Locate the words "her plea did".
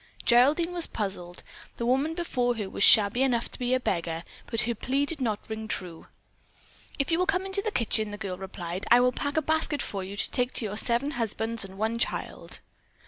4.61-5.21